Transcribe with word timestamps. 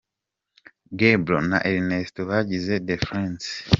Gabro 0.99 1.37
na 1.49 1.57
Ernesto 1.73 2.19
bagize 2.31 2.73
The 2.87 2.95
Friends. 3.05 3.45